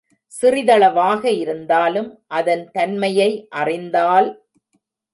சிறிதளவாக 0.31 1.23
இருந்தாலும், 1.33 2.09
அதன் 2.31 2.65
தன்மையை 2.71 3.31
அறிந்தால் 3.49 4.29